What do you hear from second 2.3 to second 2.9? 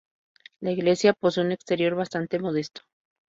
modesto.